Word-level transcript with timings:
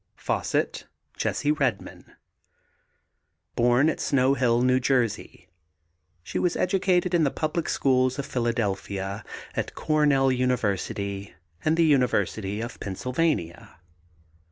FAUSET, 0.15 0.87
JESSIE 1.15 1.51
REDMON. 1.51 2.13
Born 3.55 3.87
at 3.87 3.99
Snow 3.99 4.33
Hill, 4.33 4.63
New 4.63 4.79
Jersey. 4.79 5.47
She 6.23 6.39
was 6.39 6.55
educated 6.57 7.13
in 7.13 7.23
the 7.23 7.29
public 7.29 7.69
schools 7.69 8.17
of 8.17 8.25
Philadelphia, 8.25 9.23
at 9.55 9.75
Cornell 9.75 10.31
University 10.31 11.35
and 11.63 11.77
the 11.77 11.85
University 11.85 12.61
of 12.61 12.79
Pennsylvania. 12.79 13.75